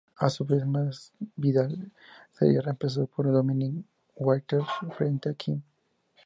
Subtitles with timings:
[0.15, 1.91] A su vez, Masvidal
[2.31, 3.85] sería reemplazado por Dominic
[4.15, 4.65] Waters
[4.97, 5.61] frente a Kim.